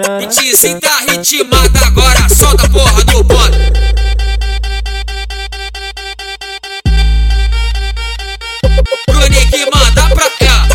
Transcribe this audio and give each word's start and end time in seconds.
Hit 0.00 0.80
tá 0.80 1.00
ritmada 1.00 1.86
agora, 1.86 2.26
solta 2.34 2.64
a 2.64 2.70
porra 2.70 3.04
do 3.04 3.22
bode. 3.22 3.58
Nick 9.28 9.66
manda 9.70 10.08
pra 10.14 10.30
ela. 10.40 10.68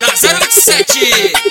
Na 0.00 0.08
087. 0.38 1.43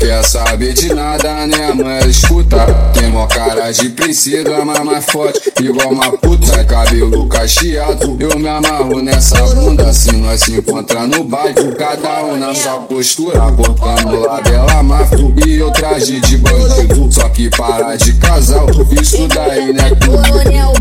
Quer 0.00 0.24
saber 0.24 0.72
de 0.72 0.94
nada, 0.94 1.46
né? 1.46 1.74
Mãe, 1.74 2.08
escuta. 2.08 2.56
Tem 2.94 3.10
mó 3.10 3.26
cara 3.26 3.70
de 3.70 3.90
princesa, 3.90 4.64
mas 4.64 4.78
mais 4.82 5.04
forte, 5.04 5.52
igual 5.60 5.90
uma 5.90 6.10
puta. 6.16 6.64
Cabelo 6.64 7.28
cacheado, 7.28 8.16
eu 8.18 8.38
me 8.38 8.48
amarro 8.48 9.02
nessa 9.02 9.36
bunda. 9.42 9.92
Se 9.92 10.16
nós 10.16 10.40
se 10.40 10.56
encontrar 10.56 11.06
no 11.06 11.22
bairro, 11.22 11.76
cada 11.76 12.24
um 12.24 12.38
na 12.38 12.54
sua 12.54 12.78
postura. 12.78 13.40
Cortando 13.52 14.42
dela 14.42 14.82
mafro 14.82 15.34
e 15.46 15.58
eu 15.58 15.70
traje 15.70 16.18
de 16.18 16.38
bandido. 16.38 17.12
Só 17.12 17.28
que 17.28 17.50
para 17.50 17.94
de 17.96 18.14
casal, 18.14 18.66
isso 18.98 19.28
daí 19.28 19.70
né 19.74 19.90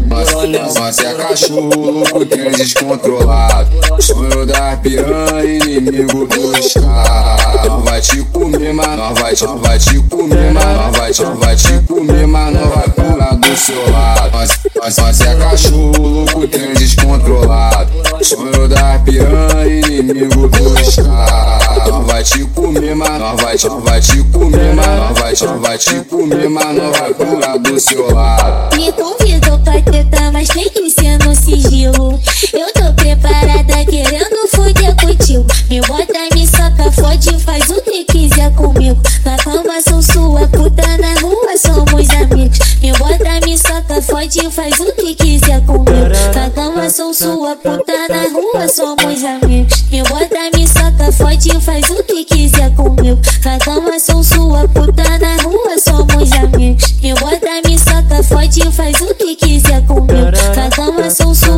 Mas, 0.07 0.73
mas 0.79 0.97
é 0.99 1.13
cachorro, 1.15 1.91
louco, 1.91 2.25
trem 2.25 2.51
descontrolado. 2.51 3.69
Sonho 3.99 4.45
da 4.45 4.77
piranha, 4.77 5.43
inimigo 5.43 6.25
dos 6.25 6.73
caras. 6.73 7.68
Não 7.99 8.05
vai 8.05 8.15
te 8.15 8.21
comer, 8.31 8.73
mas 8.73 8.97
nós 8.97 9.19
vai, 9.19 9.33
nós 9.41 9.61
vai 9.61 9.77
te 9.77 9.99
comer, 10.03 10.53
mas 10.53 10.63
nós 10.63 10.97
vai, 10.97 11.09
nós 11.09 11.39
vai 11.39 11.55
te 11.57 11.79
comer, 11.85 12.27
mas 12.27 12.53
não 12.53 12.69
vai 12.69 12.89
pular 12.89 13.35
do 13.35 13.57
seu 13.57 13.91
lado. 13.91 14.31
Mas, 14.31 14.59
mas, 14.81 14.97
mas 14.99 15.21
é 15.21 15.35
cachorro, 15.35 16.07
louco, 16.07 16.47
trem 16.47 16.73
descontrolado. 16.75 17.91
Sonho 18.23 18.69
da 18.69 18.99
piranha, 18.99 19.65
inimigo 19.67 20.47
dos 20.47 20.95
caras. 20.95 21.87
Não 21.89 22.03
vai 22.05 22.23
te 22.23 22.45
comer, 22.45 22.95
mas 22.95 23.19
nós 23.19 23.41
vai, 23.41 23.55
nós 23.61 23.83
vai 23.83 23.99
te 23.99 24.23
comer, 24.23 24.73
mas 24.75 24.87
nós 24.87 25.19
vai, 25.19 25.31
nós 25.31 25.61
vai 25.61 25.77
te 25.77 25.95
comer, 26.05 26.49
mas 26.49 26.75
não 26.77 26.91
vai 26.93 27.13
pular 27.13 27.57
do 27.57 27.79
seu 27.81 28.13
lado. 28.13 28.77
Me 28.77 28.93
convidou 28.93 29.59
pra 29.59 29.81
me 36.79 36.85
soca, 36.85 36.91
fode, 36.91 37.39
faz 37.39 37.69
o 37.69 37.81
que 37.81 38.05
quiser 38.05 38.51
comigo. 38.53 39.01
Na 39.25 39.35
cama 39.37 39.81
sou 39.81 40.01
sua 40.01 40.47
puta, 40.47 40.97
na 40.97 41.13
rua 41.19 41.57
somos 41.57 42.09
amigos. 42.09 42.59
Me 42.81 42.93
bota, 42.93 43.45
me 43.45 43.57
soca, 43.57 44.01
fode, 44.01 44.49
faz 44.49 44.79
o 44.79 44.91
que 44.93 45.15
quiser 45.15 45.61
comigo. 45.65 46.09
Na 46.33 46.49
cama 46.49 46.89
sou 46.89 47.13
sua 47.13 47.55
puta, 47.55 48.07
na 48.09 48.23
rua 48.31 48.67
somos 48.69 49.23
amigos. 49.23 49.83
Me 49.91 50.03
bota, 50.03 50.57
me 50.57 50.67
soca, 50.67 51.11
fode, 51.11 51.59
faz 51.61 51.89
o 51.89 52.03
que 52.03 52.23
quiser 52.23 52.73
comigo. 52.75 53.19
Na 53.43 53.57
cama 53.59 53.99
sou 53.99 54.23
sua 54.23 54.67
puta, 54.67 55.03
na 55.19 55.35
rua 55.43 55.77
somos 55.83 56.31
amigos. 56.31 56.93
Me 57.01 57.13
bota, 57.15 57.61
me 57.67 57.77
soca, 57.77 58.23
fode, 58.23 58.71
faz 58.71 59.01
o 59.01 59.13
que 59.15 59.35
quiser 59.35 59.85
comigo. 59.85 60.31
Na 60.55 60.69
cama 60.69 61.09
sou 61.09 61.35
sua 61.35 61.48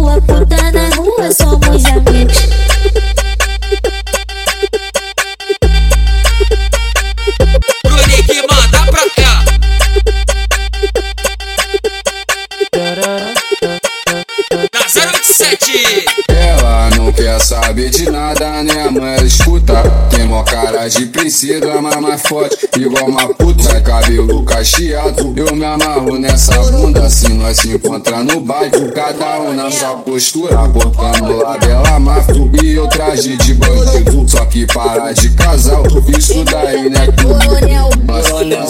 027 14.94 16.06
Ela 16.28 16.90
não 16.98 17.14
quer 17.14 17.40
saber 17.40 17.90
de 17.90 18.12
nada, 18.12 18.62
né, 18.62 18.90
mãe? 18.90 19.26
Escuta, 19.26 19.82
tem 20.10 20.26
mó 20.26 20.44
cara 20.44 20.90
de 20.90 21.06
princesa, 21.06 21.82
mas 21.82 21.96
mais 21.96 22.22
forte, 22.22 22.68
igual 22.78 23.06
uma 23.06 23.34
puta. 23.34 23.72
É 23.72 23.80
cabelo 23.80 24.44
cacheado, 24.44 25.34
eu 25.38 25.56
me 25.56 25.64
amarro 25.64 26.20
nessa 26.20 26.58
bunda. 26.72 27.10
Se 27.10 27.30
nós 27.30 27.56
se 27.58 27.70
encontrar 27.70 28.22
no 28.22 28.42
bairro, 28.42 28.92
cada 28.92 29.40
um 29.40 29.54
na 29.54 29.72
sua 29.72 29.96
postura. 29.98 30.58
Cortando 30.58 31.60
dela 31.60 31.98
mafro 31.98 32.52
e 32.62 32.76
eu 32.76 32.88
traje 32.90 33.38
de 33.38 33.54
bandido. 33.54 34.28
Só 34.28 34.44
que 34.46 34.66
para 34.66 35.14
de 35.14 35.30
casal, 35.30 35.84
isso 36.18 36.44
daí 36.44 36.90
não 36.90 37.02
é 37.02 37.08
tudo 37.12 37.91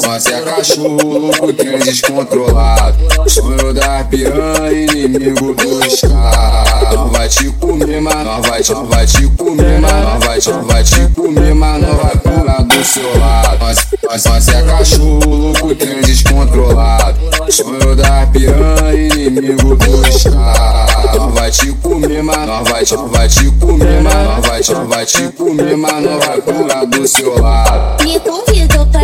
mas 0.06 0.26
é 0.26 0.42
cachorro, 0.42 1.18
louco, 1.18 1.54
trem 1.54 1.80
descontrolado. 1.80 2.98
Sonho 3.28 3.74
da 3.74 4.04
piranha, 4.04 4.72
inimigo 4.72 5.54
dos 5.54 6.02
caras. 6.02 6.94
Não 6.94 7.08
vai 7.10 7.30
te 7.30 7.50
comer, 7.52 8.02
mas 8.02 8.26
nós 8.26 8.48
vai, 8.48 8.60
nós 8.60 8.90
vai 8.90 9.06
te 9.06 9.28
comer, 9.38 9.80
mas 9.80 10.04
nós 10.04 10.66
vai, 10.66 10.84
te 10.84 11.08
comer, 11.16 11.56
mas 11.56 11.82
não 11.82 11.96
vai 11.96 12.18
pular 12.18 12.64
do 12.64 12.84
seu 12.84 13.20
lado. 13.20 13.58
Mas, 13.62 14.26
mas 14.26 14.48
é 14.50 14.62
cachorro, 14.64 15.36
louco, 15.36 15.76
trem 15.76 16.02
descontrolado. 16.02 17.18
Sonho 17.50 17.96
da 17.96 18.28
piranha, 18.28 18.94
inimigo 18.94 19.76
dos 19.76 20.24
caras. 20.24 21.16
Não 21.16 21.32
vai 21.32 21.52
te 21.52 21.72
comer, 21.74 22.24
mas 22.24 22.48
nós 22.48 22.70
vai, 22.70 22.84
nós 22.92 23.12
vai 23.12 23.28
te 23.28 23.52
comer, 23.52 24.02
mas 24.02 24.70
nós 24.70 24.88
vai, 24.88 25.06
te 25.06 25.28
comer, 25.32 25.78
mas 25.78 26.04
não 26.04 26.20
vai 26.20 26.42
pular 26.42 26.86
do 26.86 27.08
seu 27.08 27.42
lado. 27.42 28.04
Me 28.04 28.20
convidou 28.20 28.86
pra 28.88 29.01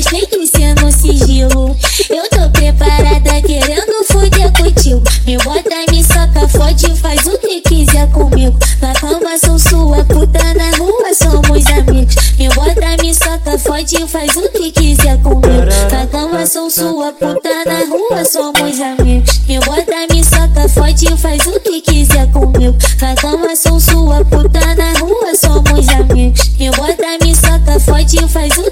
mas 0.00 0.28
que 0.28 0.46
ser 0.46 0.74
no 0.80 0.90
sigilo. 0.90 1.76
Eu 2.08 2.28
tô 2.30 2.48
preparada, 2.50 3.42
querendo 3.42 4.04
foder 4.10 4.50
contigo. 4.52 5.02
Me 5.26 5.36
bota, 5.38 5.76
me 5.90 6.02
soca, 6.02 6.48
fode, 6.48 6.96
faz 6.96 7.26
o 7.26 7.36
que 7.38 7.60
quiser 7.60 8.08
comigo. 8.10 8.58
Na 8.80 8.94
cama 8.94 9.36
sou 9.38 9.58
sua 9.58 10.02
puta, 10.04 10.42
na 10.54 10.70
rua 10.78 11.12
somos 11.12 11.66
amigos. 11.66 12.14
Me 12.38 12.48
bota, 12.48 13.02
me 13.02 13.14
soca, 13.14 13.58
fode, 13.58 14.06
faz 14.06 14.34
o 14.36 14.48
que 14.48 14.70
quiser 14.70 15.18
comigo. 15.18 15.66
Na 15.92 16.06
cama 16.06 16.46
sou 16.46 16.70
sua 16.70 17.12
puta, 17.12 17.64
na 17.66 17.80
rua 17.84 18.24
somos 18.24 18.80
amigos. 18.80 19.40
Me 19.46 19.60
bota, 19.60 20.06
me 20.10 20.24
soca, 20.24 20.68
fode, 20.68 21.16
faz 21.18 21.46
o 21.46 21.60
que 21.60 21.80
quiser 21.82 22.26
comigo. 22.32 22.76
Na 23.02 23.14
cama 23.16 23.54
sou 23.54 23.78
sua 23.78 24.24
puta, 24.24 24.60
na 24.76 24.98
rua 24.98 25.34
somos 25.34 25.88
amigos. 25.88 26.50
Me 26.58 26.70
bota, 26.70 27.18
me 27.22 27.36
soca, 27.36 27.78
fode, 27.80 28.26
faz 28.28 28.56
o 28.56 28.69